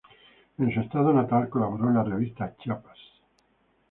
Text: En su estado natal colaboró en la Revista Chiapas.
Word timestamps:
En 0.57 0.73
su 0.73 0.79
estado 0.79 1.13
natal 1.13 1.47
colaboró 1.47 1.87
en 1.89 1.93
la 1.93 2.03
Revista 2.03 2.55
Chiapas. 2.57 2.97